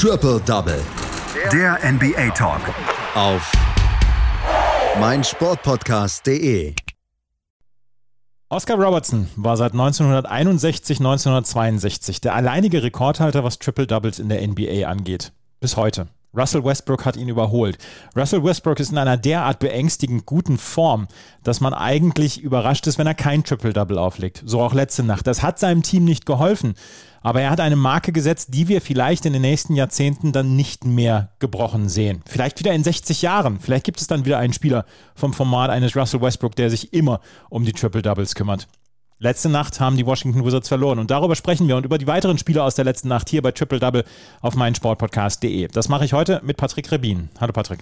Triple 0.00 0.40
Double. 0.46 0.80
Der 1.52 1.76
NBA 1.82 2.30
Talk. 2.30 2.60
Auf 3.16 3.50
meinsportpodcast.de. 5.00 6.72
Oscar 8.48 8.76
Robertson 8.76 9.28
war 9.34 9.56
seit 9.56 9.72
1961, 9.72 11.00
1962 11.00 12.20
der 12.20 12.36
alleinige 12.36 12.84
Rekordhalter, 12.84 13.42
was 13.42 13.58
Triple 13.58 13.88
Doubles 13.88 14.20
in 14.20 14.28
der 14.28 14.46
NBA 14.46 14.86
angeht. 14.86 15.32
Bis 15.58 15.76
heute. 15.76 16.06
Russell 16.36 16.64
Westbrook 16.64 17.04
hat 17.04 17.16
ihn 17.16 17.28
überholt. 17.28 17.78
Russell 18.14 18.44
Westbrook 18.44 18.80
ist 18.80 18.92
in 18.92 18.98
einer 18.98 19.16
derart 19.16 19.58
beängstigend 19.60 20.26
guten 20.26 20.58
Form, 20.58 21.08
dass 21.42 21.60
man 21.60 21.72
eigentlich 21.72 22.42
überrascht 22.42 22.86
ist, 22.86 22.98
wenn 22.98 23.06
er 23.06 23.14
kein 23.14 23.44
Triple-Double 23.44 23.98
auflegt. 23.98 24.42
So 24.44 24.60
auch 24.60 24.74
letzte 24.74 25.02
Nacht. 25.02 25.26
Das 25.26 25.42
hat 25.42 25.58
seinem 25.58 25.82
Team 25.82 26.04
nicht 26.04 26.26
geholfen. 26.26 26.74
Aber 27.20 27.40
er 27.40 27.50
hat 27.50 27.60
eine 27.60 27.76
Marke 27.76 28.12
gesetzt, 28.12 28.50
die 28.52 28.68
wir 28.68 28.80
vielleicht 28.80 29.26
in 29.26 29.32
den 29.32 29.42
nächsten 29.42 29.74
Jahrzehnten 29.74 30.32
dann 30.32 30.54
nicht 30.54 30.84
mehr 30.84 31.32
gebrochen 31.40 31.88
sehen. 31.88 32.22
Vielleicht 32.26 32.58
wieder 32.60 32.72
in 32.72 32.84
60 32.84 33.22
Jahren. 33.22 33.58
Vielleicht 33.58 33.84
gibt 33.84 34.00
es 34.00 34.06
dann 34.06 34.24
wieder 34.24 34.38
einen 34.38 34.52
Spieler 34.52 34.84
vom 35.14 35.32
Format 35.32 35.70
eines 35.70 35.96
Russell 35.96 36.20
Westbrook, 36.20 36.54
der 36.54 36.70
sich 36.70 36.92
immer 36.92 37.20
um 37.50 37.64
die 37.64 37.72
Triple-Doubles 37.72 38.34
kümmert. 38.34 38.68
Letzte 39.20 39.48
Nacht 39.48 39.80
haben 39.80 39.96
die 39.96 40.06
Washington 40.06 40.44
Wizards 40.44 40.68
verloren 40.68 41.00
und 41.00 41.10
darüber 41.10 41.34
sprechen 41.34 41.66
wir 41.66 41.76
und 41.76 41.84
über 41.84 41.98
die 41.98 42.06
weiteren 42.06 42.38
Spieler 42.38 42.62
aus 42.62 42.76
der 42.76 42.84
letzten 42.84 43.08
Nacht 43.08 43.28
hier 43.28 43.42
bei 43.42 43.50
Triple 43.50 43.80
Double 43.80 44.04
auf 44.42 44.54
meinsportpodcast.de. 44.54 45.66
Das 45.66 45.88
mache 45.88 46.04
ich 46.04 46.12
heute 46.12 46.40
mit 46.44 46.56
Patrick 46.56 46.92
Rebin. 46.92 47.28
Hallo 47.40 47.52
Patrick. 47.52 47.80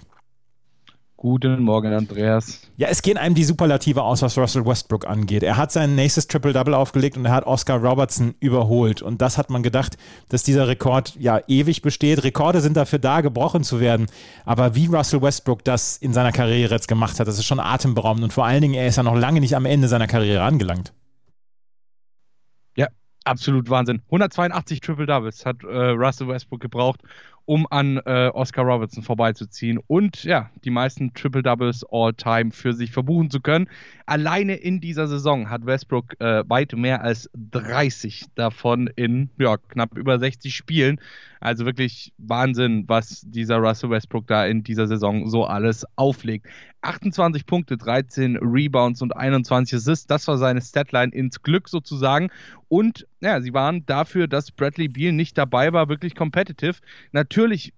Guten 1.15 1.61
Morgen, 1.61 1.93
Andreas. 1.93 2.61
Ja, 2.75 2.87
es 2.87 3.03
gehen 3.03 3.17
einem 3.17 3.35
die 3.35 3.43
Superlative 3.43 4.01
aus, 4.01 4.23
was 4.23 4.35
Russell 4.35 4.65
Westbrook 4.65 5.07
angeht. 5.07 5.43
Er 5.43 5.57
hat 5.57 5.71
sein 5.71 5.93
nächstes 5.93 6.27
Triple-Double 6.27 6.73
aufgelegt 6.73 7.17
und 7.17 7.25
er 7.25 7.33
hat 7.33 7.45
Oscar 7.45 7.77
Robertson 7.77 8.33
überholt. 8.39 9.03
Und 9.03 9.21
das 9.21 9.37
hat 9.37 9.51
man 9.51 9.61
gedacht, 9.61 9.95
dass 10.29 10.41
dieser 10.41 10.67
Rekord 10.67 11.15
ja 11.19 11.39
ewig 11.47 11.83
besteht. 11.83 12.23
Rekorde 12.23 12.61
sind 12.61 12.77
dafür 12.77 12.99
da, 12.99 13.21
gebrochen 13.21 13.63
zu 13.63 13.79
werden. 13.79 14.07
Aber 14.45 14.73
wie 14.73 14.87
Russell 14.87 15.21
Westbrook 15.21 15.63
das 15.63 15.97
in 15.97 16.13
seiner 16.13 16.31
Karriere 16.31 16.73
jetzt 16.73 16.87
gemacht 16.87 17.19
hat, 17.19 17.27
das 17.27 17.37
ist 17.37 17.45
schon 17.45 17.59
atemberaubend. 17.59 18.23
Und 18.23 18.33
vor 18.33 18.45
allen 18.45 18.61
Dingen, 18.61 18.73
er 18.75 18.87
ist 18.87 18.97
ja 18.97 19.03
noch 19.03 19.15
lange 19.15 19.39
nicht 19.39 19.55
am 19.55 19.65
Ende 19.65 19.87
seiner 19.87 20.07
Karriere 20.07 20.43
angelangt. 20.43 20.93
Absolut 23.27 23.69
Wahnsinn. 23.69 24.01
182 24.05 24.79
Triple 24.79 25.05
Doubles 25.05 25.45
hat 25.45 25.61
äh, 25.63 25.67
Russell 25.67 26.29
Westbrook 26.29 26.61
gebraucht, 26.61 27.01
um 27.47 27.65
an 27.69 27.97
äh, 28.05 28.29
Oscar 28.33 28.65
Robertson 28.65 29.03
vorbeizuziehen 29.03 29.79
und 29.87 30.25
ja, 30.25 30.49
die 30.65 30.69
meisten 30.69 31.13
Triple 31.13 31.43
Doubles 31.43 31.85
all-time 31.89 32.51
für 32.51 32.73
sich 32.73 32.91
verbuchen 32.91 33.29
zu 33.31 33.39
können. 33.39 33.69
Alleine 34.05 34.55
in 34.55 34.81
dieser 34.81 35.07
Saison 35.07 35.49
hat 35.49 35.65
Westbrook 35.65 36.19
äh, 36.19 36.43
weit 36.49 36.73
mehr 36.73 37.01
als 37.03 37.29
30 37.35 38.25
davon 38.35 38.89
in 38.95 39.29
ja, 39.39 39.55
knapp 39.57 39.97
über 39.97 40.19
60 40.19 40.53
Spielen. 40.53 40.99
Also 41.39 41.65
wirklich 41.65 42.13
Wahnsinn, 42.17 42.85
was 42.87 43.21
dieser 43.21 43.57
Russell 43.57 43.91
Westbrook 43.91 44.27
da 44.27 44.45
in 44.45 44.63
dieser 44.63 44.87
Saison 44.87 45.29
so 45.29 45.45
alles 45.45 45.85
auflegt. 45.95 46.47
28 46.81 47.45
Punkte, 47.45 47.77
13 47.77 48.37
Rebounds 48.37 49.01
und 49.01 49.15
21 49.15 49.75
Assists. 49.75 50.07
Das 50.07 50.27
war 50.27 50.37
seine 50.37 50.61
Statline 50.61 51.11
ins 51.11 51.41
Glück 51.41 51.69
sozusagen. 51.69 52.29
Und 52.69 53.07
ja, 53.19 53.41
sie 53.41 53.53
waren 53.53 53.85
dafür, 53.85 54.27
dass 54.27 54.51
Bradley 54.51 54.87
Beal 54.87 55.11
nicht 55.11 55.37
dabei 55.37 55.73
war, 55.73 55.89
wirklich 55.89 56.15
competitive. 56.15 56.75
Natürlich, 57.11 57.36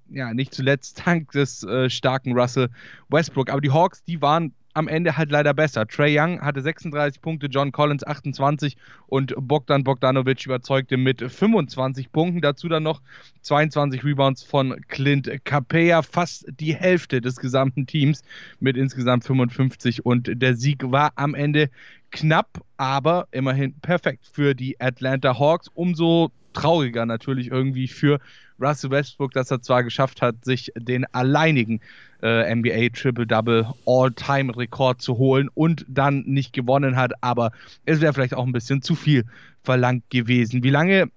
ja, 0.09 0.33
nicht 0.33 0.53
zuletzt 0.53 1.02
dank 1.05 1.31
des 1.31 1.63
äh, 1.63 1.89
starken 1.89 2.33
Russell 2.33 2.69
Westbrook. 3.09 3.49
Aber 3.49 3.61
die 3.61 3.71
Hawks, 3.71 4.03
die 4.03 4.21
waren 4.21 4.53
am 4.73 4.88
Ende 4.88 5.17
halt 5.17 5.31
leider 5.31 5.53
besser. 5.53 5.88
Trey 5.88 6.17
Young 6.17 6.41
hatte 6.41 6.61
36 6.61 7.21
Punkte, 7.21 7.47
John 7.47 7.71
Collins 7.71 8.05
28 8.05 8.77
und 9.07 9.33
Bogdan 9.37 9.83
Bogdanovic 9.83 10.45
überzeugte 10.45 10.95
mit 10.95 11.21
25 11.21 12.11
Punkten. 12.11 12.41
Dazu 12.41 12.69
dann 12.69 12.83
noch 12.83 13.02
22 13.41 14.03
Rebounds 14.03 14.43
von 14.43 14.80
Clint 14.87 15.30
Capella, 15.43 16.02
fast 16.02 16.45
die 16.59 16.75
Hälfte 16.75 17.19
des 17.19 17.37
gesamten 17.37 17.87
Teams 17.87 18.21
mit 18.59 18.77
insgesamt 18.77 19.25
55 19.25 20.05
und 20.05 20.30
der 20.33 20.55
Sieg 20.55 20.91
war 20.91 21.11
am 21.15 21.35
Ende 21.35 21.69
knapp, 22.11 22.61
aber 22.77 23.27
immerhin 23.31 23.73
perfekt 23.81 24.30
für 24.31 24.55
die 24.55 24.80
Atlanta 24.80 25.37
Hawks. 25.37 25.67
Umso 25.73 26.31
trauriger 26.59 27.05
natürlich 27.05 27.52
irgendwie 27.52 27.87
für 27.87 28.20
Russell 28.59 28.92
Westbrook, 28.92 29.31
dass 29.31 29.52
er 29.52 29.61
zwar 29.61 29.83
geschafft 29.83 30.21
hat, 30.21 30.43
sich 30.43 30.71
den 30.75 31.05
alleinigen 31.14 31.80
äh, 32.21 32.53
NBA 32.53 32.89
Triple-Double 32.89 33.67
All-Time-Rekord 33.86 35.02
zu 35.02 35.17
holen 35.17 35.49
und 35.53 35.86
dann 35.87 36.23
nicht 36.25 36.53
gewonnen 36.53 36.95
hat, 36.95 37.14
aber 37.21 37.52
es 37.86 38.02
wäre 38.02 38.14
vielleicht 38.14 38.33
auch 38.33 38.45
ein 38.45 38.52
bisschen 38.52 38.81
zu 38.81 38.95
viel 38.95 39.25
verlangt 39.64 40.09
gewesen. 40.09 40.64
Wie 40.64 40.69
lange 40.69 41.09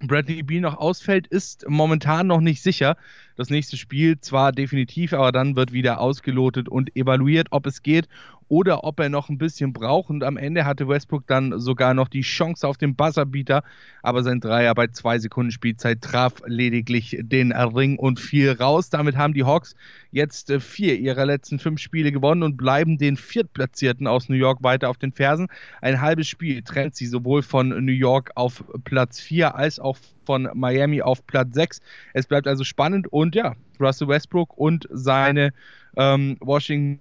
Bradley 0.00 0.42
Beal 0.42 0.60
noch 0.60 0.78
ausfällt, 0.78 1.28
ist 1.28 1.64
momentan 1.68 2.26
noch 2.26 2.40
nicht 2.40 2.60
sicher. 2.60 2.96
Das 3.36 3.50
nächste 3.50 3.76
Spiel 3.76 4.20
zwar 4.20 4.50
definitiv, 4.50 5.12
aber 5.12 5.30
dann 5.30 5.54
wird 5.54 5.72
wieder 5.72 6.00
ausgelotet 6.00 6.68
und 6.68 6.96
evaluiert, 6.96 7.48
ob 7.50 7.66
es 7.66 7.82
geht 7.82 8.08
oder 8.52 8.84
ob 8.84 9.00
er 9.00 9.08
noch 9.08 9.30
ein 9.30 9.38
bisschen 9.38 9.72
braucht. 9.72 10.10
Und 10.10 10.22
am 10.22 10.36
Ende 10.36 10.66
hatte 10.66 10.86
Westbrook 10.86 11.26
dann 11.26 11.58
sogar 11.58 11.94
noch 11.94 12.08
die 12.08 12.20
Chance 12.20 12.68
auf 12.68 12.76
den 12.76 12.94
Buzzerbeater, 12.94 13.64
aber 14.02 14.22
sein 14.22 14.40
Dreier 14.40 14.74
bei 14.74 14.88
zwei 14.88 15.18
Sekunden 15.18 15.50
Spielzeit 15.50 16.02
traf 16.02 16.34
lediglich 16.44 17.16
den 17.22 17.52
Ring 17.52 17.98
und 17.98 18.20
fiel 18.20 18.52
raus. 18.52 18.90
Damit 18.90 19.16
haben 19.16 19.32
die 19.32 19.44
Hawks 19.44 19.74
jetzt 20.10 20.50
äh, 20.50 20.60
vier 20.60 20.98
ihrer 20.98 21.24
letzten 21.24 21.60
fünf 21.60 21.80
Spiele 21.80 22.12
gewonnen 22.12 22.42
und 22.42 22.58
bleiben 22.58 22.98
den 22.98 23.16
Viertplatzierten 23.16 24.06
aus 24.06 24.28
New 24.28 24.36
York 24.36 24.62
weiter 24.62 24.90
auf 24.90 24.98
den 24.98 25.12
Fersen. 25.12 25.48
Ein 25.80 26.02
halbes 26.02 26.28
Spiel 26.28 26.60
trennt 26.60 26.94
sie 26.94 27.06
sowohl 27.06 27.42
von 27.42 27.70
New 27.70 27.92
York 27.92 28.32
auf 28.34 28.62
Platz 28.84 29.18
vier 29.18 29.54
als 29.54 29.80
auch 29.80 29.96
von 30.26 30.50
Miami 30.52 31.00
auf 31.00 31.26
Platz 31.26 31.54
sechs. 31.54 31.80
Es 32.12 32.26
bleibt 32.26 32.46
also 32.46 32.64
spannend 32.64 33.10
und 33.10 33.34
ja, 33.34 33.54
Russell 33.80 34.08
Westbrook 34.08 34.58
und 34.58 34.86
seine 34.90 35.54
ähm, 35.96 36.36
Washington 36.40 37.00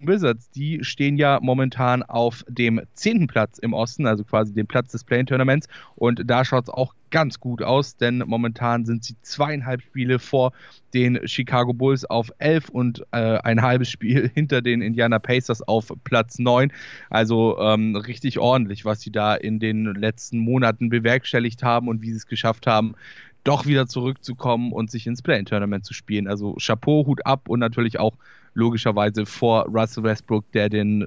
Wizards, 0.00 0.50
die 0.50 0.82
stehen 0.82 1.16
ja 1.16 1.38
momentan 1.42 2.02
auf 2.02 2.44
dem 2.48 2.80
zehnten 2.94 3.26
Platz 3.26 3.58
im 3.58 3.72
Osten, 3.72 4.06
also 4.06 4.24
quasi 4.24 4.52
dem 4.52 4.66
Platz 4.66 4.92
des 4.92 5.04
Play-In-Tournaments. 5.04 5.68
Und 5.94 6.22
da 6.24 6.44
schaut 6.44 6.64
es 6.64 6.70
auch 6.70 6.94
ganz 7.10 7.40
gut 7.40 7.62
aus, 7.62 7.96
denn 7.96 8.18
momentan 8.26 8.84
sind 8.84 9.04
sie 9.04 9.16
zweieinhalb 9.22 9.82
Spiele 9.82 10.18
vor 10.18 10.52
den 10.94 11.26
Chicago 11.26 11.72
Bulls 11.72 12.04
auf 12.04 12.30
elf 12.38 12.68
und 12.68 13.04
äh, 13.10 13.38
ein 13.38 13.62
halbes 13.62 13.90
Spiel 13.90 14.30
hinter 14.34 14.62
den 14.62 14.80
Indiana 14.80 15.18
Pacers 15.18 15.62
auf 15.62 15.92
Platz 16.04 16.38
neun. 16.38 16.72
Also 17.10 17.58
ähm, 17.58 17.96
richtig 17.96 18.38
ordentlich, 18.38 18.84
was 18.84 19.00
sie 19.00 19.10
da 19.10 19.34
in 19.34 19.58
den 19.58 19.84
letzten 19.86 20.38
Monaten 20.38 20.88
bewerkstelligt 20.88 21.62
haben 21.62 21.88
und 21.88 22.02
wie 22.02 22.10
sie 22.10 22.16
es 22.16 22.26
geschafft 22.26 22.66
haben, 22.66 22.94
doch 23.44 23.66
wieder 23.66 23.86
zurückzukommen 23.86 24.72
und 24.72 24.90
sich 24.90 25.06
ins 25.06 25.22
Play-In-Tournament 25.22 25.84
zu 25.84 25.94
spielen. 25.94 26.28
Also 26.28 26.56
Chapeau, 26.60 27.06
Hut 27.06 27.24
ab 27.26 27.48
und 27.48 27.58
natürlich 27.58 27.98
auch 27.98 28.16
logischerweise 28.54 29.26
vor 29.26 29.66
Russell 29.66 30.04
Westbrook, 30.04 30.50
der 30.52 30.68
den 30.68 31.06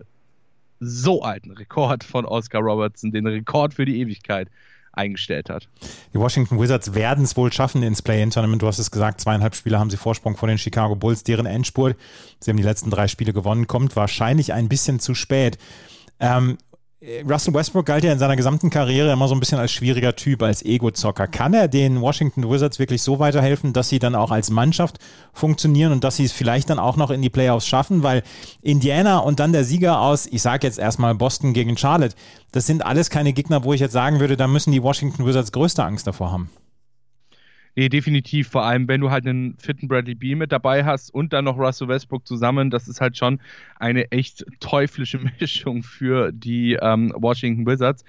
so 0.80 1.22
alten 1.22 1.52
Rekord 1.52 2.04
von 2.04 2.26
Oscar 2.26 2.62
Robertson, 2.62 3.12
den 3.12 3.28
Rekord 3.28 3.74
für 3.74 3.86
die 3.86 4.00
Ewigkeit, 4.02 4.50
eingestellt 4.94 5.50
hat. 5.50 5.68
Die 6.14 6.20
Washington 6.20 6.60
Wizards 6.60 6.94
werden 6.94 7.24
es 7.24 7.36
wohl 7.36 7.52
schaffen 7.52 7.82
ins 7.84 8.02
Play-In-Tournament. 8.02 8.62
Du 8.62 8.68
hast 8.68 8.80
es 8.80 8.92
gesagt, 8.92 9.20
zweieinhalb 9.22 9.56
Spiele 9.56 9.80
haben 9.80 9.90
sie 9.90 9.98
Vorsprung 9.98 10.38
vor 10.38 10.48
den 10.48 10.58
Chicago 10.58 10.96
Bulls. 10.96 11.24
Deren 11.24 11.46
Endspurt, 11.46 11.98
sie 12.40 12.52
haben 12.52 12.58
die 12.58 12.64
letzten 12.64 12.92
drei 12.92 13.08
Spiele 13.08 13.34
gewonnen, 13.34 13.68
kommt 13.68 13.96
wahrscheinlich 13.96 14.54
ein 14.54 14.70
bisschen 14.70 15.00
zu 15.00 15.16
spät. 15.16 15.58
Ähm, 16.20 16.58
Russell 17.30 17.54
Westbrook 17.54 17.86
galt 17.86 18.06
ja 18.06 18.14
in 18.14 18.20
seiner 18.20 18.38
gesamten 18.38 18.70
Karriere 18.70 19.12
immer 19.12 19.28
so 19.28 19.36
ein 19.36 19.40
bisschen 19.42 19.60
als 19.60 19.74
schwieriger 19.74 20.16
Typ, 20.16 20.42
als 20.42 20.64
Ego-Zocker. 20.64 21.28
Kann 21.28 21.54
er 21.54 21.68
den 21.68 22.00
Washington 22.00 22.50
Wizards 22.50 22.80
wirklich 22.80 23.02
so 23.02 23.20
weiterhelfen, 23.20 23.74
dass 23.74 23.90
sie 23.90 24.00
dann 24.00 24.16
auch 24.16 24.32
als 24.32 24.50
Mannschaft 24.50 25.00
funktionieren 25.34 25.92
und 25.92 26.06
dass 26.06 26.16
sie 26.16 26.24
es 26.24 26.32
vielleicht 26.32 26.70
dann 26.70 26.80
auch 26.80 26.96
noch 26.96 27.12
in 27.12 27.22
die 27.22 27.30
Playoffs 27.30 27.68
schaffen? 27.68 28.04
Weil 28.04 28.24
Indiana 28.62 29.18
und 29.18 29.42
dann 29.42 29.52
der 29.52 29.66
Sieger 29.66 30.00
aus, 30.00 30.28
ich 30.28 30.42
sage 30.42 30.66
jetzt 30.66 30.80
erstmal 30.80 31.14
Boston 31.14 31.52
gegen 31.52 31.78
Charlotte, 31.78 32.16
das 32.54 32.68
sind 32.68 32.86
alles 32.86 33.10
keine 33.10 33.34
Gegner, 33.34 33.66
wo 33.66 33.74
ich 33.74 33.82
jetzt 33.82 33.94
sagen 33.94 34.22
würde, 34.22 34.38
da 34.38 34.48
müssen 34.48 34.72
die 34.72 34.82
Washington 34.82 35.26
Wizards 35.26 35.52
größte 35.52 35.84
Angst 35.84 36.08
davor 36.08 36.32
haben. 36.32 36.50
Nee, 37.76 37.90
definitiv. 37.90 38.50
Vor 38.50 38.64
allem, 38.64 38.88
wenn 38.88 39.02
du 39.02 39.10
halt 39.10 39.26
einen 39.26 39.58
fitten 39.58 39.88
Bradley 39.88 40.14
Beal 40.14 40.36
mit 40.36 40.52
dabei 40.52 40.86
hast 40.86 41.12
und 41.14 41.34
dann 41.34 41.46
noch 41.46 41.58
Russell 41.58 41.88
Westbrook 41.88 42.28
zusammen, 42.28 42.70
das 42.70 42.88
ist 42.88 43.02
halt 43.02 43.18
schon 43.18 43.40
eine 43.78 44.12
echt 44.12 44.46
teuflische 44.60 45.20
Mischung 45.40 45.82
für 45.82 46.32
die 46.32 46.78
ähm, 46.80 47.12
Washington 47.16 47.66
Wizards. 47.66 48.04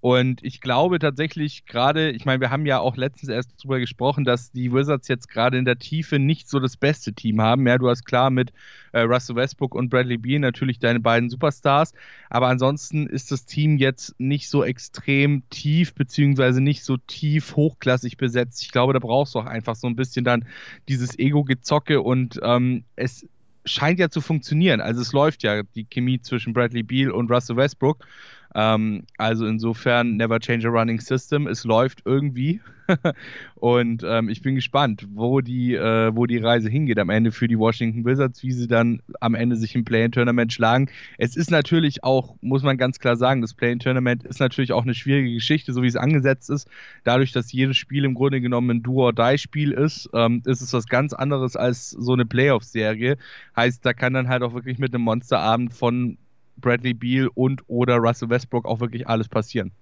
Und 0.00 0.42
ich 0.42 0.62
glaube 0.62 0.98
tatsächlich 0.98 1.66
gerade, 1.66 2.10
ich 2.10 2.24
meine, 2.24 2.40
wir 2.40 2.50
haben 2.50 2.64
ja 2.64 2.78
auch 2.78 2.96
letztens 2.96 3.28
erst 3.28 3.52
darüber 3.58 3.78
gesprochen, 3.78 4.24
dass 4.24 4.50
die 4.50 4.72
Wizards 4.72 5.08
jetzt 5.08 5.28
gerade 5.28 5.58
in 5.58 5.66
der 5.66 5.78
Tiefe 5.78 6.18
nicht 6.18 6.48
so 6.48 6.58
das 6.58 6.78
beste 6.78 7.12
Team 7.12 7.42
haben. 7.42 7.66
Ja, 7.66 7.76
du 7.76 7.88
hast 7.88 8.06
klar 8.06 8.30
mit 8.30 8.52
äh, 8.92 9.00
Russell 9.00 9.36
Westbrook 9.36 9.74
und 9.74 9.90
Bradley 9.90 10.16
Beal 10.16 10.40
natürlich 10.40 10.78
deine 10.78 11.00
beiden 11.00 11.28
Superstars, 11.28 11.92
aber 12.30 12.48
ansonsten 12.48 13.06
ist 13.06 13.30
das 13.30 13.44
Team 13.44 13.76
jetzt 13.76 14.18
nicht 14.18 14.48
so 14.48 14.64
extrem 14.64 15.42
tief 15.50 15.94
beziehungsweise 15.94 16.62
nicht 16.62 16.82
so 16.82 16.96
tief 16.96 17.54
hochklassig 17.56 18.16
besetzt. 18.16 18.62
Ich 18.62 18.72
glaube, 18.72 18.94
da 18.94 19.00
brauchst 19.00 19.34
du 19.34 19.40
auch 19.40 19.46
einfach 19.46 19.76
so 19.76 19.86
ein 19.86 19.96
bisschen 19.96 20.24
dann 20.24 20.46
dieses 20.88 21.18
Ego-Gezocke 21.18 22.00
und 22.00 22.40
ähm, 22.42 22.84
es 22.96 23.26
scheint 23.66 23.98
ja 23.98 24.08
zu 24.08 24.20
funktionieren. 24.20 24.80
Also 24.80 25.02
es 25.02 25.12
läuft 25.12 25.42
ja 25.42 25.62
die 25.62 25.84
Chemie 25.84 26.20
zwischen 26.20 26.52
Bradley 26.52 26.82
Beal 26.82 27.10
und 27.10 27.30
Russell 27.30 27.56
Westbrook. 27.56 28.06
Ähm, 28.54 29.04
also 29.16 29.46
insofern, 29.46 30.16
never 30.16 30.40
change 30.40 30.66
a 30.66 30.70
running 30.70 31.00
system. 31.00 31.46
Es 31.46 31.64
läuft 31.64 32.02
irgendwie. 32.04 32.60
und 33.54 34.02
ähm, 34.04 34.28
ich 34.28 34.42
bin 34.42 34.54
gespannt, 34.54 35.06
wo 35.12 35.40
die, 35.40 35.74
äh, 35.74 36.14
wo 36.14 36.26
die 36.26 36.38
Reise 36.38 36.68
hingeht 36.68 36.98
am 36.98 37.10
Ende 37.10 37.32
für 37.32 37.48
die 37.48 37.58
Washington 37.58 38.04
Wizards, 38.04 38.42
wie 38.42 38.52
sie 38.52 38.66
dann 38.66 39.00
am 39.20 39.34
Ende 39.34 39.56
sich 39.56 39.74
im 39.74 39.84
Play-In-Tournament 39.84 40.52
schlagen. 40.52 40.90
Es 41.18 41.36
ist 41.36 41.50
natürlich 41.50 42.02
auch, 42.04 42.36
muss 42.40 42.62
man 42.62 42.78
ganz 42.78 42.98
klar 42.98 43.16
sagen, 43.16 43.42
das 43.42 43.54
Play-In-Tournament 43.54 44.24
ist 44.24 44.40
natürlich 44.40 44.72
auch 44.72 44.82
eine 44.82 44.94
schwierige 44.94 45.32
Geschichte, 45.32 45.72
so 45.72 45.82
wie 45.82 45.88
es 45.88 45.96
angesetzt 45.96 46.50
ist. 46.50 46.68
Dadurch, 47.04 47.32
dass 47.32 47.52
jedes 47.52 47.76
Spiel 47.76 48.04
im 48.04 48.14
Grunde 48.14 48.40
genommen 48.40 48.70
ein 48.70 48.82
Do-or-Die-Spiel 48.82 49.72
ist, 49.72 50.08
ähm, 50.12 50.42
ist 50.44 50.60
es 50.60 50.72
was 50.72 50.86
ganz 50.86 51.12
anderes 51.12 51.56
als 51.56 51.90
so 51.90 52.12
eine 52.12 52.26
Playoff-Serie. 52.26 53.16
Heißt, 53.56 53.84
da 53.84 53.92
kann 53.92 54.14
dann 54.14 54.28
halt 54.28 54.42
auch 54.42 54.54
wirklich 54.54 54.78
mit 54.78 54.94
einem 54.94 55.04
Monsterabend 55.04 55.72
von 55.72 56.18
Bradley 56.60 56.94
Beal 56.94 57.28
und 57.34 57.62
oder 57.68 57.96
Russell 57.96 58.30
Westbrook 58.30 58.66
auch 58.66 58.80
wirklich 58.80 59.08
alles 59.08 59.28
passieren. 59.28 59.72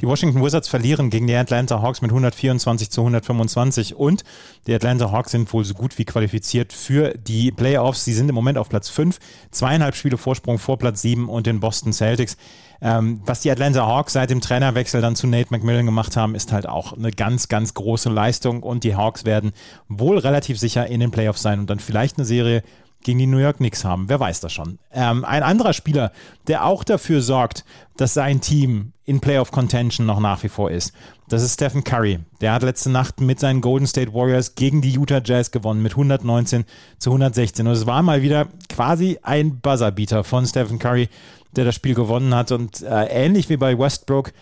Die 0.00 0.06
Washington 0.06 0.42
Wizards 0.42 0.68
verlieren 0.68 1.10
gegen 1.10 1.26
die 1.26 1.34
Atlanta 1.34 1.80
Hawks 1.80 2.02
mit 2.02 2.10
124 2.10 2.90
zu 2.90 3.02
125 3.02 3.94
und 3.94 4.24
die 4.66 4.74
Atlanta 4.74 5.10
Hawks 5.10 5.32
sind 5.32 5.52
wohl 5.52 5.64
so 5.64 5.74
gut 5.74 5.98
wie 5.98 6.04
qualifiziert 6.04 6.72
für 6.72 7.14
die 7.16 7.52
Playoffs. 7.52 8.04
Sie 8.04 8.14
sind 8.14 8.28
im 8.28 8.34
Moment 8.34 8.58
auf 8.58 8.68
Platz 8.68 8.88
5, 8.88 9.18
zweieinhalb 9.50 9.94
Spiele 9.94 10.18
Vorsprung 10.18 10.58
vor 10.58 10.78
Platz 10.78 11.02
7 11.02 11.28
und 11.28 11.46
den 11.46 11.60
Boston 11.60 11.92
Celtics. 11.92 12.36
Ähm, 12.84 13.20
was 13.24 13.40
die 13.40 13.50
Atlanta 13.50 13.86
Hawks 13.86 14.14
seit 14.14 14.30
dem 14.30 14.40
Trainerwechsel 14.40 15.00
dann 15.00 15.14
zu 15.14 15.28
Nate 15.28 15.48
McMillan 15.50 15.86
gemacht 15.86 16.16
haben, 16.16 16.34
ist 16.34 16.52
halt 16.52 16.68
auch 16.68 16.92
eine 16.92 17.12
ganz, 17.12 17.46
ganz 17.46 17.74
große 17.74 18.10
Leistung 18.10 18.64
und 18.64 18.82
die 18.82 18.96
Hawks 18.96 19.24
werden 19.24 19.52
wohl 19.88 20.18
relativ 20.18 20.58
sicher 20.58 20.88
in 20.88 20.98
den 20.98 21.12
Playoffs 21.12 21.42
sein 21.42 21.60
und 21.60 21.70
dann 21.70 21.78
vielleicht 21.78 22.18
eine 22.18 22.24
Serie 22.24 22.64
gegen 23.02 23.18
die 23.18 23.26
New 23.26 23.38
York 23.38 23.58
Knicks 23.58 23.84
haben. 23.84 24.08
Wer 24.08 24.20
weiß 24.20 24.40
das 24.40 24.52
schon. 24.52 24.78
Ähm, 24.92 25.24
ein 25.24 25.42
anderer 25.42 25.72
Spieler, 25.72 26.12
der 26.46 26.64
auch 26.64 26.84
dafür 26.84 27.22
sorgt, 27.22 27.64
dass 27.96 28.14
sein 28.14 28.40
Team 28.40 28.92
in 29.04 29.20
Playoff 29.20 29.50
Contention 29.50 30.06
noch 30.06 30.20
nach 30.20 30.42
wie 30.42 30.48
vor 30.48 30.70
ist, 30.70 30.92
das 31.28 31.42
ist 31.42 31.54
Stephen 31.54 31.82
Curry. 31.82 32.18
Der 32.40 32.52
hat 32.52 32.62
letzte 32.62 32.90
Nacht 32.90 33.20
mit 33.20 33.40
seinen 33.40 33.62
Golden 33.62 33.86
State 33.86 34.12
Warriors 34.12 34.54
gegen 34.54 34.82
die 34.82 34.92
Utah 34.92 35.22
Jazz 35.24 35.50
gewonnen 35.50 35.82
mit 35.82 35.92
119 35.92 36.64
zu 36.98 37.10
116. 37.10 37.66
Und 37.66 37.72
es 37.72 37.86
war 37.86 38.02
mal 38.02 38.22
wieder 38.22 38.48
quasi 38.68 39.18
ein 39.22 39.58
Buzzerbeater 39.60 40.24
von 40.24 40.46
Stephen 40.46 40.78
Curry, 40.78 41.08
der 41.56 41.64
das 41.64 41.74
Spiel 41.74 41.94
gewonnen 41.94 42.34
hat. 42.34 42.52
Und 42.52 42.82
äh, 42.82 43.06
ähnlich 43.06 43.48
wie 43.48 43.56
bei 43.56 43.78
Westbrook 43.78 44.32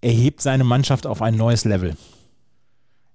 erhebt 0.00 0.40
seine 0.40 0.64
Mannschaft 0.64 1.06
auf 1.06 1.22
ein 1.22 1.36
neues 1.36 1.64
Level. 1.64 1.96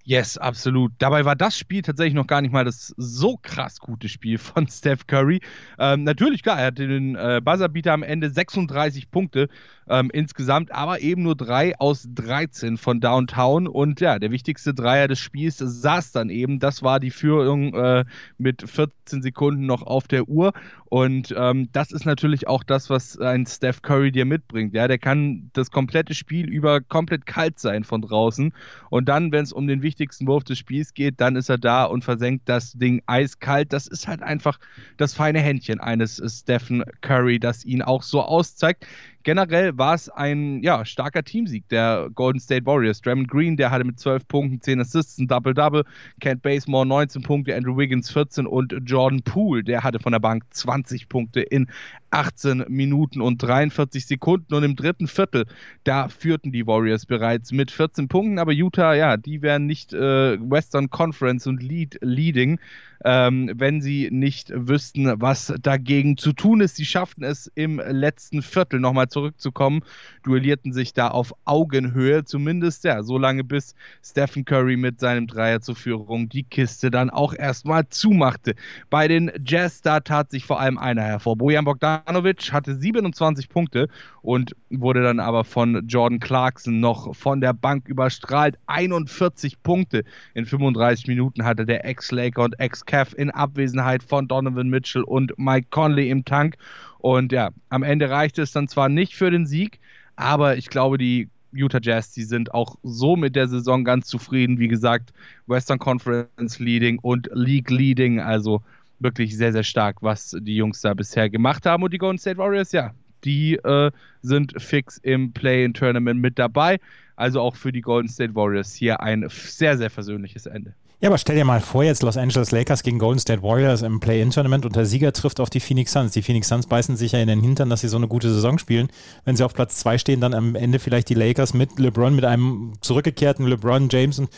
Yes, 0.09 0.37
absolut. 0.37 0.93
Dabei 0.99 1.25
war 1.25 1.35
das 1.35 1.57
Spiel 1.57 1.81
tatsächlich 1.81 2.13
noch 2.13 2.27
gar 2.27 2.41
nicht 2.41 2.53
mal 2.53 2.63
das 2.63 2.93
so 2.95 3.35
krass 3.35 3.81
gute 3.81 4.07
Spiel 4.07 4.37
von 4.37 4.65
Steph 4.69 5.05
Curry. 5.05 5.41
Ähm, 5.77 6.03
natürlich, 6.03 6.43
klar, 6.43 6.57
er 6.57 6.67
hatte 6.67 6.87
den 6.87 7.15
äh, 7.17 7.41
Buzzerbeater 7.43 7.91
am 7.91 8.03
Ende 8.03 8.29
36 8.29 9.11
Punkte 9.11 9.49
ähm, 9.89 10.09
insgesamt, 10.13 10.71
aber 10.71 11.01
eben 11.01 11.23
nur 11.23 11.35
drei 11.35 11.77
aus 11.77 12.07
13 12.09 12.77
von 12.77 13.01
Downtown. 13.01 13.67
Und 13.67 13.99
ja, 13.99 14.17
der 14.17 14.31
wichtigste 14.31 14.73
Dreier 14.73 15.09
des 15.09 15.19
Spiels 15.19 15.57
saß 15.57 16.13
dann 16.13 16.29
eben. 16.29 16.59
Das 16.59 16.83
war 16.83 17.01
die 17.01 17.11
Führung 17.11 17.73
äh, 17.73 18.05
mit 18.37 18.61
14 18.69 19.21
Sekunden 19.21 19.65
noch 19.65 19.81
auf 19.81 20.07
der 20.07 20.29
Uhr. 20.29 20.53
Und 20.89 21.33
ähm, 21.37 21.69
das 21.73 21.91
ist 21.91 22.05
natürlich 22.05 22.47
auch 22.47 22.63
das, 22.63 22.89
was 22.89 23.19
ein 23.19 23.45
Steph 23.45 23.81
Curry 23.81 24.11
dir 24.11 24.25
mitbringt. 24.25 24.73
Ja, 24.73 24.87
der 24.87 24.97
kann 24.97 25.49
das 25.53 25.69
komplette 25.69 26.13
Spiel 26.13 26.47
über 26.47 26.79
komplett 26.81 27.25
kalt 27.25 27.59
sein 27.59 27.83
von 27.83 28.01
draußen. 28.01 28.53
Und 28.89 29.09
dann, 29.09 29.31
wenn 29.31 29.43
es 29.43 29.51
um 29.51 29.67
den 29.67 29.81
wichtigsten 29.81 30.27
Wurf 30.27 30.45
des 30.45 30.57
Spiels 30.57 30.93
geht, 30.93 31.19
dann 31.19 31.35
ist 31.35 31.49
er 31.49 31.57
da 31.57 31.83
und 31.83 32.03
versenkt 32.03 32.47
das 32.47 32.73
Ding 32.73 33.01
eiskalt. 33.05 33.73
Das 33.73 33.87
ist 33.87 34.07
halt 34.07 34.23
einfach 34.23 34.59
das 34.95 35.13
feine 35.13 35.39
Händchen 35.39 35.79
eines 35.81 36.21
Stephen 36.25 36.83
Curry, 37.01 37.39
das 37.39 37.65
ihn 37.65 37.81
auch 37.81 38.01
so 38.03 38.21
auszeigt 38.21 38.85
generell 39.27 39.77
war 39.77 39.93
es 39.93 40.07
ein 40.07 40.63
ja, 40.63 40.85
starker 40.85 41.21
Teamsieg 41.21 41.67
der 41.67 42.09
Golden 42.15 42.39
State 42.39 42.65
Warriors. 42.65 43.01
Draymond 43.01 43.27
Green, 43.27 43.57
der 43.57 43.71
hatte 43.71 43.83
mit 43.83 43.99
12 43.99 44.25
Punkten 44.25 44.61
10 44.61 44.79
Assists, 44.79 45.17
ein 45.17 45.27
Double-Double. 45.27 45.83
Kent 46.21 46.41
Basemore 46.41 46.85
19 46.85 47.23
Punkte, 47.23 47.53
Andrew 47.53 47.75
Wiggins 47.75 48.09
14 48.09 48.47
und 48.47 48.73
Jordan 48.85 49.21
Poole, 49.23 49.65
der 49.65 49.83
hatte 49.83 49.99
von 49.99 50.13
der 50.13 50.21
Bank 50.21 50.45
20 50.51 51.09
Punkte 51.09 51.41
in 51.41 51.67
18 52.11 52.67
Minuten 52.69 53.19
und 53.19 53.43
43 53.43 54.05
Sekunden. 54.05 54.53
Und 54.53 54.63
im 54.63 54.77
dritten 54.77 55.07
Viertel, 55.09 55.45
da 55.83 56.07
führten 56.07 56.53
die 56.53 56.65
Warriors 56.65 57.05
bereits 57.05 57.51
mit 57.51 57.69
14 57.69 58.07
Punkten. 58.07 58.39
Aber 58.39 58.53
Utah, 58.53 58.93
ja, 58.93 59.17
die 59.17 59.41
wären 59.41 59.65
nicht 59.65 59.91
äh, 59.91 60.37
Western 60.39 60.89
Conference 60.89 61.47
und 61.47 61.61
Lead 61.61 61.97
Leading 62.01 62.61
ähm, 63.03 63.51
wenn 63.55 63.81
sie 63.81 64.09
nicht 64.11 64.51
wüssten, 64.53 65.13
was 65.19 65.53
dagegen 65.61 66.17
zu 66.17 66.33
tun 66.33 66.61
ist. 66.61 66.75
Sie 66.75 66.85
schafften 66.85 67.23
es 67.23 67.51
im 67.55 67.79
letzten 67.79 68.41
Viertel 68.41 68.79
nochmal 68.79 69.09
zurückzukommen, 69.09 69.81
duellierten 70.23 70.73
sich 70.73 70.93
da 70.93 71.09
auf 71.09 71.33
Augenhöhe, 71.45 72.23
zumindest 72.25 72.83
ja, 72.83 73.03
so 73.03 73.17
lange 73.17 73.43
bis 73.43 73.75
Stephen 74.03 74.45
Curry 74.45 74.77
mit 74.77 74.99
seinem 74.99 75.27
Dreier 75.27 75.61
zur 75.61 75.75
Führung 75.75 76.29
die 76.29 76.43
Kiste 76.43 76.91
dann 76.91 77.09
auch 77.09 77.33
erstmal 77.33 77.87
zumachte. 77.89 78.55
Bei 78.89 79.07
den 79.07 79.31
Jazz, 79.45 79.81
da 79.81 79.99
tat 79.99 80.31
sich 80.31 80.45
vor 80.45 80.59
allem 80.59 80.77
einer 80.77 81.03
hervor. 81.03 81.37
Bojan 81.37 81.65
Bogdanovic 81.65 82.51
hatte 82.51 82.75
27 82.75 83.49
Punkte 83.49 83.87
und 84.21 84.55
wurde 84.69 85.03
dann 85.03 85.19
aber 85.19 85.43
von 85.43 85.87
Jordan 85.87 86.19
Clarkson 86.19 86.79
noch 86.79 87.15
von 87.15 87.41
der 87.41 87.53
Bank 87.53 87.87
überstrahlt. 87.87 88.57
41 88.67 89.63
Punkte 89.63 90.03
in 90.33 90.45
35 90.45 91.07
Minuten 91.07 91.45
hatte 91.45 91.65
der 91.65 91.85
Ex-Laker 91.85 92.43
und 92.43 92.59
Ex-Cav 92.87 93.13
in 93.15 93.29
Abwesenheit 93.29 94.01
von 94.01 94.27
Donovan 94.27 94.69
Mitchell 94.69 95.03
und 95.03 95.37
Mike 95.37 95.67
Conley 95.69 96.09
im 96.09 96.25
Tank. 96.25 96.57
Und 96.99 97.31
ja, 97.31 97.51
am 97.69 97.83
Ende 97.83 98.09
reichte 98.09 98.41
es 98.41 98.51
dann 98.51 98.67
zwar 98.67 98.89
nicht 98.89 99.15
für 99.15 99.29
den 99.29 99.45
Sieg, 99.45 99.79
aber 100.15 100.57
ich 100.57 100.69
glaube, 100.69 100.97
die 100.97 101.29
Utah 101.51 101.79
Jazz, 101.81 102.11
die 102.11 102.23
sind 102.23 102.53
auch 102.53 102.77
so 102.83 103.15
mit 103.15 103.35
der 103.35 103.47
Saison 103.47 103.83
ganz 103.83 104.07
zufrieden. 104.07 104.59
Wie 104.59 104.67
gesagt, 104.67 105.13
Western 105.47 105.79
Conference 105.79 106.59
Leading 106.59 106.99
und 106.99 107.29
League 107.33 107.69
Leading. 107.69 108.19
Also 108.19 108.61
wirklich 108.99 109.35
sehr, 109.37 109.51
sehr 109.53 109.63
stark, 109.63 109.97
was 110.01 110.35
die 110.39 110.55
Jungs 110.55 110.81
da 110.81 110.93
bisher 110.93 111.29
gemacht 111.29 111.65
haben. 111.65 111.83
Und 111.83 111.93
die 111.93 111.97
Golden 111.97 112.17
State 112.17 112.37
Warriors, 112.37 112.73
ja, 112.73 112.93
die 113.23 113.55
äh, 113.55 113.91
sind 114.21 114.61
fix 114.61 114.97
im 114.97 115.31
Play-in-Tournament 115.33 116.19
mit 116.19 116.37
dabei. 116.37 116.79
Also 117.15 117.41
auch 117.41 117.55
für 117.55 117.71
die 117.71 117.81
Golden 117.81 118.09
State 118.09 118.35
Warriors 118.35 118.73
hier 118.73 118.99
ein 119.01 119.25
sehr, 119.29 119.77
sehr 119.77 119.89
versöhnliches 119.89 120.45
Ende. 120.47 120.73
Ja, 120.99 121.09
aber 121.09 121.19
stell 121.19 121.35
dir 121.35 121.45
mal 121.45 121.61
vor, 121.61 121.83
jetzt 121.83 122.01
Los 122.01 122.17
Angeles 122.17 122.49
Lakers 122.49 122.81
gegen 122.81 122.97
Golden 122.97 123.19
State 123.19 123.43
Warriors 123.43 123.83
im 123.83 123.99
Play-In-Tournament 123.99 124.65
und 124.65 124.75
der 124.75 124.87
Sieger 124.87 125.13
trifft 125.13 125.39
auf 125.39 125.51
die 125.51 125.59
Phoenix 125.59 125.91
Suns. 125.91 126.13
Die 126.13 126.23
Phoenix 126.23 126.47
Suns 126.47 126.65
beißen 126.65 126.97
sich 126.97 127.11
ja 127.11 127.19
in 127.19 127.27
den 127.27 127.39
Hintern, 127.39 127.69
dass 127.69 127.81
sie 127.81 127.87
so 127.87 127.97
eine 127.97 128.07
gute 128.07 128.33
Saison 128.33 128.57
spielen. 128.57 128.87
Wenn 129.23 129.35
sie 129.35 129.43
auf 129.43 129.53
Platz 129.53 129.75
2 129.75 129.99
stehen, 129.99 130.21
dann 130.21 130.33
am 130.33 130.55
Ende 130.55 130.79
vielleicht 130.79 131.09
die 131.09 131.13
Lakers 131.13 131.53
mit 131.53 131.77
LeBron, 131.77 132.15
mit 132.15 132.25
einem 132.25 132.73
zurückgekehrten 132.81 133.45
LeBron 133.45 133.89
James 133.91 134.17
und 134.17 134.29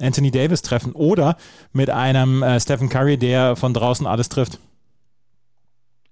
Anthony 0.00 0.32
Davis 0.32 0.62
treffen 0.62 0.90
oder 0.90 1.36
mit 1.72 1.88
einem 1.88 2.42
äh, 2.42 2.58
Stephen 2.58 2.88
Curry, 2.88 3.16
der 3.16 3.54
von 3.54 3.72
draußen 3.72 4.04
alles 4.04 4.28
trifft. 4.28 4.58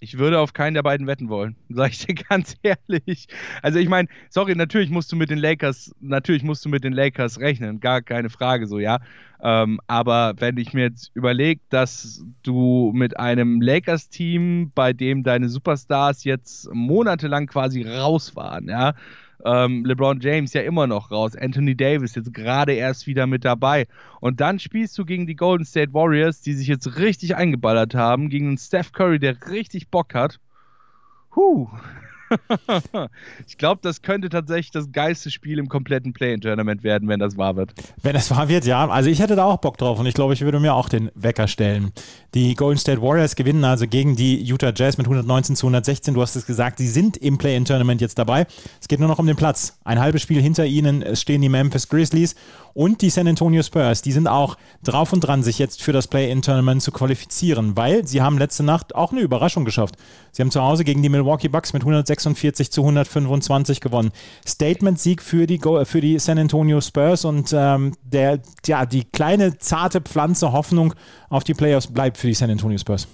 Ich 0.06 0.18
würde 0.18 0.38
auf 0.38 0.52
keinen 0.52 0.75
der 0.75 0.84
beiden 0.84 1.08
wetten 1.08 1.28
wollen, 1.28 1.56
sag 1.68 1.90
ich 1.90 2.06
dir 2.06 2.14
ganz 2.14 2.54
ehrlich. 2.62 3.26
Also 3.60 3.80
ich 3.80 3.88
meine, 3.88 4.08
sorry, 4.30 4.54
natürlich 4.54 4.88
musst 4.88 5.10
du 5.10 5.16
mit 5.16 5.30
den 5.30 5.38
Lakers, 5.38 5.92
natürlich 6.00 6.44
musst 6.44 6.64
du 6.64 6.68
mit 6.68 6.84
den 6.84 6.92
Lakers 6.92 7.40
rechnen, 7.40 7.80
gar 7.80 8.02
keine 8.02 8.30
Frage 8.30 8.68
so, 8.68 8.78
ja. 8.78 9.00
Ähm, 9.42 9.80
aber 9.88 10.34
wenn 10.38 10.58
ich 10.58 10.72
mir 10.75 10.84
jetzt 10.84 11.10
überlege, 11.14 11.60
dass 11.70 12.25
du 12.44 12.92
mit 12.94 13.18
einem 13.18 13.60
Lakers-Team, 13.60 14.70
bei 14.76 14.92
dem 14.92 15.25
deine 15.25 15.48
Superstars 15.48 16.22
jetzt 16.22 16.72
monatelang 16.72 17.48
quasi 17.48 17.82
raus 17.82 18.36
waren, 18.36 18.68
ja, 18.68 18.94
ähm, 19.45 19.85
LeBron 19.85 20.21
James 20.21 20.52
ja 20.52 20.62
immer 20.62 20.87
noch 20.87 21.11
raus. 21.11 21.37
Anthony 21.37 21.76
Davis 21.76 22.14
jetzt 22.14 22.33
gerade 22.33 22.73
erst 22.73 23.07
wieder 23.07 23.26
mit 23.26 23.45
dabei. 23.45 23.87
Und 24.21 24.40
dann 24.40 24.59
spielst 24.59 24.97
du 24.99 25.05
gegen 25.05 25.26
die 25.26 25.37
Golden 25.37 25.64
State 25.64 25.93
Warriors, 25.93 26.40
die 26.40 26.55
sich 26.55 26.69
jetzt 26.69 26.99
richtig 26.99 27.37
eingeballert 27.37 27.95
haben, 27.95 28.28
gegen 28.31 28.49
einen 28.49 28.59
Steph 28.59 28.93
Curry, 28.93 29.19
der 29.19 29.37
richtig 29.49 29.88
Bock 29.88 30.14
hat. 30.14 30.40
Huh. 31.35 31.69
ich 33.47 33.59
glaube, 33.59 33.80
das 33.83 34.02
könnte 34.02 34.28
tatsächlich 34.28 34.71
das 34.71 34.92
geilste 34.92 35.30
Spiel 35.30 35.59
im 35.59 35.68
kompletten 35.68 36.12
Play-In-Tournament 36.12 36.83
werden, 36.83 37.09
wenn 37.09 37.21
das 37.21 37.37
wahr 37.37 37.56
wird. 37.56 37.73
Wenn 38.02 38.14
das 38.14 38.30
wahr 38.30 38.49
wird, 38.49 38.64
ja. 38.64 38.88
Also 38.88 39.11
ich 39.11 39.21
hätte 39.21 39.37
da 39.37 39.45
auch 39.45 39.59
Bock 39.59 39.78
drauf 39.78 39.99
und 39.99 40.06
ich 40.06 40.14
glaube, 40.14 40.35
ich 40.35 40.42
würde 40.42 40.61
mir 40.61 40.75
auch 40.75 40.88
den 40.88 41.11
Wecker 41.14 41.49
stellen. 41.49 41.92
Die 42.35 42.54
Golden 42.54 42.78
State 42.78 43.00
Warriors 43.00 43.37
gewinnen 43.37 43.64
also 43.64 43.87
gegen 43.87 44.16
die 44.16 44.42
Utah 44.42 44.73
Jazz 44.75 44.99
mit 44.99 45.06
119 45.06 45.56
zu 45.56 45.66
116. 45.66 46.14
Du 46.14 46.23
hast 46.23 46.37
es 46.37 46.47
gesagt, 46.47 46.78
sie 46.78 46.88
sind 46.88 47.16
im 47.16 47.38
Play-In-Tournament 47.38 48.00
jetzt 48.00 48.18
dabei. 48.18 48.47
Es 48.80 48.88
geht 48.88 49.00
nur 49.00 49.09
noch 49.09 49.18
um 49.18 49.26
den 49.26 49.37
Platz. 49.37 49.78
Ein 49.85 50.00
halbes 50.00 50.23
Spiel 50.23 50.40
hinter 50.40 50.66
ihnen 50.66 51.16
stehen 51.16 51.42
die 51.42 51.49
Memphis 51.49 51.88
Grizzlies 51.88 52.35
und 52.76 53.00
die 53.00 53.09
San 53.09 53.26
Antonio 53.26 53.62
Spurs. 53.62 54.02
Die 54.02 54.12
sind 54.12 54.28
auch 54.28 54.56
drauf 54.85 55.12
und 55.14 55.21
dran, 55.21 55.42
sich 55.42 55.59
jetzt 55.59 55.83
für 55.83 55.92
das 55.92 56.09
Play-In-Tournament 56.09 56.83
zu 56.83 56.92
qualifizieren, 56.92 57.75
weil 57.75 58.06
sie 58.06 58.21
haben 58.21 58.37
letzte 58.37 58.62
Nacht 58.62 58.95
auch 58.95 59.12
eine 59.12 59.23
Überraschung 59.23 59.64
geschafft. 59.64 59.97
Sie 60.30 60.42
haben 60.42 60.50
zu 60.50 60.62
Hause 60.62 60.85
gegen 60.85 61.02
die 61.02 61.09
Milwaukee 61.09 61.49
Bucks 61.49 61.73
mit 61.73 61.83
146 61.83 62.71
zu 62.71 62.83
125 62.83 63.80
gewonnen. 63.80 64.12
Statement-Sieg 64.47 65.23
für 65.23 65.47
die, 65.47 65.59
für 65.85 66.00
die 66.02 66.18
San 66.18 66.38
Antonio 66.38 66.83
Spurs 66.83 67.25
und 67.25 67.54
ähm, 67.56 67.95
der, 68.02 68.40
ja, 68.66 68.85
die 68.85 69.04
kleine 69.04 69.56
zarte 69.56 70.02
Pflanze 70.02 70.52
Hoffnung 70.52 70.92
auf 71.30 71.45
die 71.45 71.54
Playoffs 71.54 71.87
bleibt 71.87 72.18
für 72.18 72.26
die 72.26 72.35
San 72.35 72.50
Antonio 72.50 72.76
Spurs. 72.76 73.09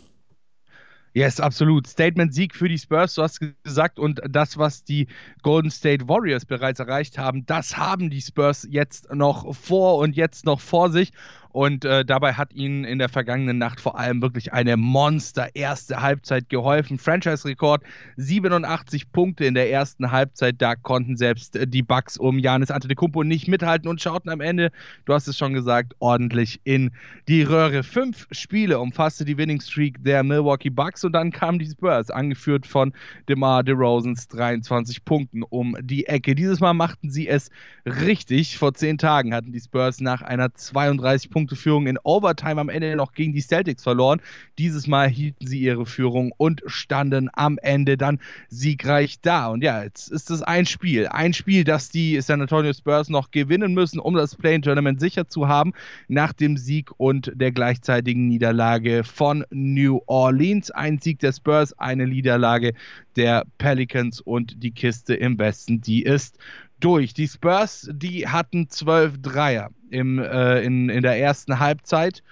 Yes, 1.14 1.40
absolut. 1.40 1.87
Statement-Sieg 1.87 2.54
für 2.54 2.69
die 2.69 2.78
Spurs, 2.78 3.14
du 3.14 3.23
hast 3.23 3.40
gesagt. 3.64 3.99
Und 3.99 4.23
das, 4.31 4.57
was 4.57 4.83
die 4.83 5.09
Golden 5.42 5.71
State 5.71 6.09
Warriors 6.09 6.47
bereits 6.47 6.81
erreicht 6.81 7.19
haben, 7.19 7.45
das 7.45 7.76
haben 7.76 8.09
die 8.09 8.23
Spurs 8.23 8.66
jetzt 8.71 9.12
noch 9.12 9.54
vor 9.54 9.99
und 9.99 10.16
jetzt 10.16 10.47
noch 10.47 10.61
vor 10.61 10.90
sich. 10.90 11.12
Und 11.52 11.85
äh, 11.85 12.04
dabei 12.04 12.32
hat 12.32 12.54
ihnen 12.54 12.85
in 12.85 12.99
der 12.99 13.11
vergangenen 13.11 13.59
Nacht 13.59 13.80
vor 13.80 13.99
allem 13.99 14.23
wirklich 14.23 14.52
eine 14.52 14.76
Monster 14.78 15.54
erste 15.54 16.00
Halbzeit 16.00 16.49
geholfen. 16.49 16.99
Franchise-Rekord 16.99 17.82
87 18.16 19.12
Punkte 19.12 19.44
in 19.44 19.54
der 19.54 19.71
ersten 19.71 20.11
Halbzeit. 20.11 20.56
Da 20.59 20.75
konnten 20.75 21.16
selbst 21.16 21.54
äh, 21.56 21.66
die 21.66 21.82
Bucks 21.82 22.16
um 22.16 22.38
Janis 22.38 22.71
Antetokounmpo 22.71 23.23
nicht 23.23 23.49
mithalten 23.49 23.88
und 23.88 24.00
schauten 24.00 24.30
am 24.30 24.40
Ende, 24.40 24.73
du 25.04 25.12
hast 25.12 25.28
es 25.28 25.37
schon 25.37 25.52
gesagt, 25.52 25.94
ordentlich 25.99 26.61
in 26.64 26.90
die 27.28 27.42
Röhre. 27.42 27.82
Fünf 27.82 28.26
Spiele 28.30 28.78
umfasste 28.78 29.26
die 29.26 29.37
Winning 29.37 29.61
Streak 29.61 30.02
der 30.02 30.23
Milwaukee 30.23 30.71
Bucks 30.71 31.04
und 31.04 31.12
dann 31.12 31.32
kamen 31.32 31.59
die 31.59 31.66
Spurs, 31.66 32.11
angeführt 32.11 32.66
von 32.66 32.92
DeMar 33.28 33.62
DeRozans 33.62 34.28
23 34.28 35.04
Punkten 35.04 35.42
um 35.42 35.76
die 35.82 36.06
Ecke. 36.06 36.35
Dieses 36.35 36.61
Mal 36.61 36.73
machten 36.73 37.11
sie 37.11 37.28
es 37.28 37.50
richtig. 37.85 38.56
Vor 38.56 38.73
zehn 38.73 38.97
Tagen 38.97 39.35
hatten 39.35 39.52
die 39.52 39.61
Spurs 39.61 40.00
nach 40.00 40.23
einer 40.23 40.54
32 40.54 41.30
Punkte 41.30 41.41
Punkteführung 41.42 41.88
in 41.88 41.99
Overtime 42.04 42.61
am 42.61 42.68
Ende 42.68 42.94
noch 42.94 43.12
gegen 43.12 43.32
die 43.32 43.40
Celtics 43.40 43.82
verloren. 43.82 44.20
Dieses 44.58 44.87
Mal 44.87 45.08
hielten 45.08 45.46
sie 45.46 45.58
ihre 45.58 45.87
Führung 45.87 46.32
und 46.37 46.62
standen 46.66 47.28
am 47.32 47.58
Ende 47.58 47.96
dann 47.96 48.20
siegreich 48.49 49.20
da. 49.20 49.49
Und 49.49 49.64
ja, 49.64 49.82
jetzt 49.82 50.08
ist 50.08 50.30
es 50.30 50.40
ein 50.42 50.66
Spiel. 50.66 51.08
Ein 51.08 51.32
Spiel, 51.32 51.64
das 51.64 51.88
die 51.88 52.20
San 52.20 52.40
Antonio 52.40 52.72
Spurs 52.72 53.08
noch 53.08 53.32
gewinnen 53.32 53.75
müssen, 53.75 53.99
um 53.99 54.14
das 54.14 54.37
Play-In-Tournament 54.37 55.00
sicher 55.00 55.28
zu 55.28 55.49
haben, 55.49 55.72
nach 56.06 56.32
dem 56.32 56.56
Sieg 56.56 56.90
und 56.96 57.32
der 57.34 57.50
gleichzeitigen 57.50 58.28
Niederlage 58.28 59.02
von 59.02 59.44
New 59.50 60.00
Orleans. 60.06 60.70
Ein 60.70 61.00
Sieg 61.00 61.18
der 61.18 61.32
Spurs, 61.32 61.76
eine 61.76 62.06
Niederlage 62.06 62.75
der 63.16 63.44
Pelicans 63.58 64.20
und 64.20 64.62
die 64.62 64.70
Kiste 64.70 65.14
im 65.14 65.38
Westen, 65.40 65.80
die 65.80 66.02
ist 66.02 66.38
durch. 66.84 67.14
Die 67.14 67.28
Spurs, 67.28 67.88
die 67.92 68.28
hatten 68.28 68.68
zwölf 68.68 69.20
Dreier 69.20 69.70
im, 69.90 70.18
äh, 70.18 70.60
in, 70.62 70.88
in 70.88 71.02
der 71.02 71.18
ersten 71.18 71.58
Halbzeit 71.58 72.22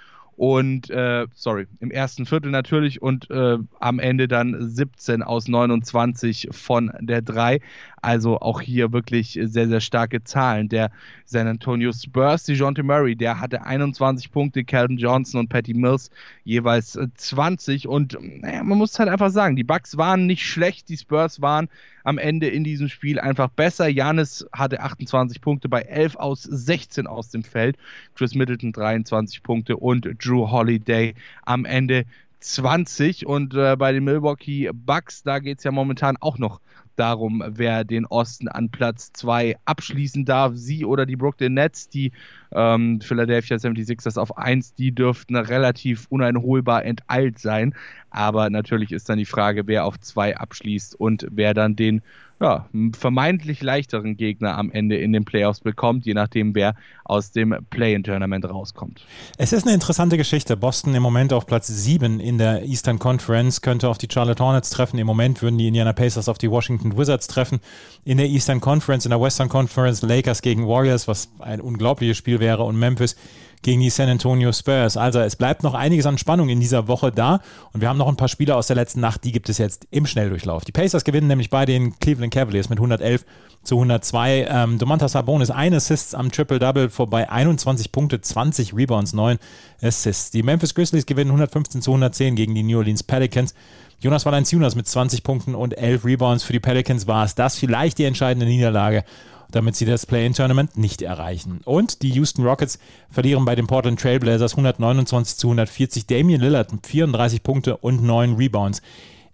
und 0.40 0.88
äh, 0.88 1.26
sorry, 1.34 1.66
im 1.80 1.90
ersten 1.90 2.24
Viertel 2.24 2.50
natürlich 2.50 3.02
und 3.02 3.30
äh, 3.30 3.58
am 3.78 3.98
Ende 3.98 4.26
dann 4.26 4.56
17 4.70 5.22
aus 5.22 5.48
29 5.48 6.48
von 6.50 6.90
der 6.98 7.20
3. 7.20 7.60
Also 8.02 8.40
auch 8.40 8.60
hier 8.60 8.92
wirklich 8.92 9.38
sehr, 9.42 9.68
sehr 9.68 9.80
starke 9.80 10.24
Zahlen. 10.24 10.68
Der 10.68 10.90
San 11.24 11.46
Antonio 11.46 11.92
Spurs, 11.92 12.44
DeJounte 12.44 12.82
Murray, 12.82 13.14
der 13.14 13.40
hatte 13.40 13.64
21 13.64 14.32
Punkte, 14.32 14.64
Calvin 14.64 14.96
Johnson 14.96 15.40
und 15.40 15.48
Patty 15.48 15.74
Mills 15.74 16.10
jeweils 16.44 16.98
20 17.16 17.86
und 17.88 18.16
naja, 18.20 18.62
man 18.62 18.78
muss 18.78 18.98
halt 18.98 19.08
einfach 19.08 19.30
sagen, 19.30 19.56
die 19.56 19.64
Bucks 19.64 19.96
waren 19.96 20.26
nicht 20.26 20.46
schlecht, 20.46 20.88
die 20.88 20.96
Spurs 20.96 21.40
waren 21.40 21.68
am 22.04 22.18
Ende 22.18 22.48
in 22.48 22.64
diesem 22.64 22.88
Spiel 22.88 23.20
einfach 23.20 23.48
besser. 23.48 23.88
Janis 23.88 24.46
hatte 24.52 24.80
28 24.80 25.40
Punkte 25.40 25.68
bei 25.68 25.82
11 25.82 26.16
aus 26.16 26.42
16 26.42 27.06
aus 27.06 27.30
dem 27.30 27.44
Feld. 27.44 27.76
Chris 28.14 28.34
Middleton 28.34 28.72
23 28.72 29.42
Punkte 29.42 29.76
und 29.76 30.08
Drew 30.24 30.50
Holiday 30.50 31.14
am 31.44 31.64
Ende 31.64 32.06
20. 32.40 33.26
Und 33.26 33.54
äh, 33.54 33.76
bei 33.76 33.92
den 33.92 34.04
Milwaukee 34.04 34.70
Bucks, 34.72 35.22
da 35.22 35.38
geht 35.38 35.58
es 35.58 35.64
ja 35.64 35.70
momentan 35.70 36.16
auch 36.18 36.38
noch 36.38 36.60
darum, 36.96 37.42
wer 37.46 37.84
den 37.84 38.06
Osten 38.06 38.48
an 38.48 38.70
Platz 38.70 39.12
2 39.12 39.56
abschließen 39.64 40.24
darf. 40.24 40.52
Sie 40.54 40.84
oder 40.84 41.06
die 41.06 41.16
Brooklyn 41.16 41.54
Nets, 41.54 41.88
die 41.88 42.12
ähm, 42.52 43.00
Philadelphia 43.00 43.56
76ers 43.56 44.18
auf 44.18 44.36
1, 44.36 44.74
die 44.74 44.94
dürften 44.94 45.36
relativ 45.36 46.06
uneinholbar 46.08 46.84
enteilt 46.84 47.38
sein. 47.38 47.74
Aber 48.10 48.50
natürlich 48.50 48.92
ist 48.92 49.08
dann 49.08 49.18
die 49.18 49.24
Frage, 49.24 49.66
wer 49.66 49.84
auf 49.84 49.98
2 49.98 50.36
abschließt 50.36 50.98
und 50.98 51.26
wer 51.30 51.54
dann 51.54 51.76
den 51.76 52.02
ja, 52.40 52.66
vermeintlich 52.96 53.62
leichteren 53.62 54.16
Gegner 54.16 54.56
am 54.56 54.70
Ende 54.70 54.96
in 54.96 55.12
den 55.12 55.26
Playoffs 55.26 55.60
bekommt, 55.60 56.06
je 56.06 56.14
nachdem, 56.14 56.54
wer 56.54 56.74
aus 57.04 57.32
dem 57.32 57.54
Play-in-Tournament 57.68 58.48
rauskommt. 58.48 59.04
Es 59.36 59.52
ist 59.52 59.66
eine 59.66 59.74
interessante 59.74 60.16
Geschichte. 60.16 60.56
Boston 60.56 60.94
im 60.94 61.02
Moment 61.02 61.34
auf 61.34 61.46
Platz 61.46 61.66
7 61.66 62.18
in 62.18 62.38
der 62.38 62.64
Eastern 62.64 62.98
Conference 62.98 63.60
könnte 63.60 63.88
auf 63.88 63.98
die 63.98 64.08
Charlotte 64.10 64.42
Hornets 64.42 64.70
treffen. 64.70 64.98
Im 64.98 65.06
Moment 65.06 65.42
würden 65.42 65.58
die 65.58 65.68
Indiana 65.68 65.92
Pacers 65.92 66.28
auf 66.30 66.38
die 66.38 66.50
Washington 66.50 66.96
Wizards 66.96 67.26
treffen. 67.26 67.60
In 68.04 68.16
der 68.16 68.26
Eastern 68.26 68.60
Conference, 68.60 69.04
in 69.04 69.10
der 69.10 69.20
Western 69.20 69.50
Conference 69.50 70.00
Lakers 70.00 70.40
gegen 70.40 70.66
Warriors, 70.66 71.08
was 71.08 71.30
ein 71.40 71.60
unglaubliches 71.60 72.16
Spiel 72.16 72.40
wäre, 72.40 72.62
und 72.62 72.78
Memphis 72.78 73.16
gegen 73.62 73.80
die 73.80 73.90
San 73.90 74.08
Antonio 74.08 74.52
Spurs. 74.52 74.96
Also 74.96 75.20
es 75.20 75.36
bleibt 75.36 75.62
noch 75.62 75.74
einiges 75.74 76.06
an 76.06 76.18
Spannung 76.18 76.48
in 76.48 76.60
dieser 76.60 76.88
Woche 76.88 77.12
da 77.12 77.40
und 77.72 77.80
wir 77.80 77.88
haben 77.88 77.98
noch 77.98 78.08
ein 78.08 78.16
paar 78.16 78.28
Spieler 78.28 78.56
aus 78.56 78.66
der 78.66 78.76
letzten 78.76 79.00
Nacht, 79.00 79.24
die 79.24 79.32
gibt 79.32 79.48
es 79.48 79.58
jetzt 79.58 79.86
im 79.90 80.06
Schnelldurchlauf. 80.06 80.64
Die 80.64 80.72
Pacers 80.72 81.04
gewinnen 81.04 81.26
nämlich 81.26 81.50
bei 81.50 81.66
den 81.66 81.98
Cleveland 81.98 82.32
Cavaliers 82.32 82.68
mit 82.68 82.78
111 82.78 83.24
zu 83.62 83.76
102. 83.76 84.46
Ähm, 84.48 84.78
Domantas 84.78 85.12
Sabonis, 85.12 85.50
ein 85.50 85.74
Assists 85.74 86.14
am 86.14 86.32
Triple-Double 86.32 86.88
vorbei, 86.88 87.28
21 87.30 87.92
Punkte, 87.92 88.20
20 88.20 88.74
Rebounds, 88.74 89.12
9 89.12 89.38
Assists. 89.82 90.30
Die 90.30 90.42
Memphis 90.42 90.74
Grizzlies 90.74 91.06
gewinnen 91.06 91.30
115 91.30 91.82
zu 91.82 91.90
110 91.90 92.36
gegen 92.36 92.54
die 92.54 92.62
New 92.62 92.78
Orleans 92.78 93.02
Pelicans. 93.02 93.54
Jonas 94.02 94.24
Valanciunas 94.24 94.76
mit 94.76 94.86
20 94.86 95.22
Punkten 95.22 95.54
und 95.54 95.76
11 95.76 96.06
Rebounds 96.06 96.42
für 96.42 96.54
die 96.54 96.60
Pelicans 96.60 97.06
war 97.06 97.24
es 97.24 97.34
das 97.34 97.58
vielleicht 97.58 97.98
die 97.98 98.04
entscheidende 98.04 98.46
Niederlage 98.46 99.04
damit 99.50 99.76
sie 99.76 99.84
das 99.84 100.06
Play-in-Tournament 100.06 100.76
nicht 100.76 101.02
erreichen. 101.02 101.60
Und 101.64 102.02
die 102.02 102.10
Houston 102.10 102.44
Rockets 102.44 102.78
verlieren 103.10 103.44
bei 103.44 103.54
den 103.54 103.66
Portland 103.66 104.00
Trailblazers 104.00 104.52
129 104.52 105.36
zu 105.36 105.48
140. 105.48 106.06
Damian 106.06 106.40
Lillard 106.40 106.72
mit 106.72 106.86
34 106.86 107.42
Punkte 107.42 107.76
und 107.76 108.02
9 108.02 108.34
Rebounds. 108.34 108.82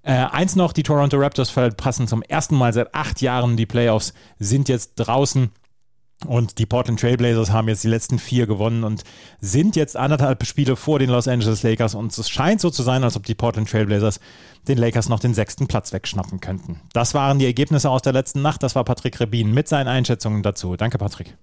Äh, 0.02 0.12
eins 0.12 0.54
noch, 0.54 0.72
die 0.72 0.84
Toronto 0.84 1.16
Raptors 1.16 1.50
verpassen 1.50 2.06
zum 2.06 2.22
ersten 2.22 2.56
Mal 2.56 2.72
seit 2.72 2.94
acht 2.94 3.20
Jahren 3.20 3.56
die 3.56 3.66
Playoffs, 3.66 4.14
sind 4.38 4.68
jetzt 4.68 4.94
draußen 4.96 5.50
und 6.24 6.58
die 6.58 6.66
Portland 6.66 6.98
Trailblazers 6.98 7.50
haben 7.50 7.68
jetzt 7.68 7.84
die 7.84 7.88
letzten 7.88 8.18
vier 8.18 8.46
gewonnen 8.46 8.84
und 8.84 9.02
sind 9.40 9.76
jetzt 9.76 9.96
anderthalb 9.96 10.46
Spiele 10.46 10.74
vor 10.76 10.98
den 10.98 11.10
Los 11.10 11.28
Angeles 11.28 11.62
Lakers. 11.62 11.94
Und 11.94 12.16
es 12.16 12.30
scheint 12.30 12.60
so 12.60 12.70
zu 12.70 12.82
sein, 12.82 13.04
als 13.04 13.16
ob 13.16 13.24
die 13.24 13.34
Portland 13.34 13.70
Trailblazers 13.70 14.20
den 14.66 14.78
Lakers 14.78 15.08
noch 15.08 15.20
den 15.20 15.34
sechsten 15.34 15.66
Platz 15.66 15.92
wegschnappen 15.92 16.40
könnten. 16.40 16.80
Das 16.94 17.12
waren 17.12 17.38
die 17.38 17.44
Ergebnisse 17.44 17.90
aus 17.90 18.02
der 18.02 18.14
letzten 18.14 18.40
Nacht. 18.40 18.62
Das 18.62 18.74
war 18.74 18.84
Patrick 18.84 19.20
Rebin 19.20 19.52
mit 19.52 19.68
seinen 19.68 19.88
Einschätzungen 19.88 20.42
dazu. 20.42 20.76
Danke, 20.76 20.96
Patrick. 20.96 21.36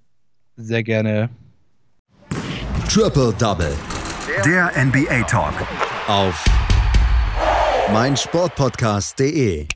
Sehr 0.56 0.84
gerne. 0.84 1.30
Triple 2.90 3.34
Double. 3.38 3.74
Der 4.44 4.72
NBA 4.76 5.24
Talk. 5.24 5.54
Auf 6.08 6.44
meinsportpodcast.de. 7.92 9.68